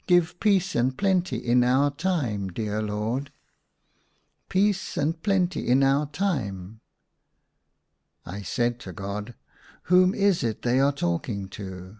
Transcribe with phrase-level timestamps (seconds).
[0.08, 3.30] "Give peace and plenty in our time, dear Lord."
[3.90, 6.80] '* Peace and plenty in our time"
[8.24, 9.36] I said to God,"
[9.84, 11.98] Whom is it they are talking to